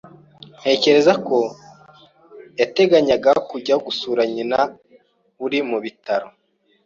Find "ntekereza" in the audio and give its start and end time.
0.59-1.13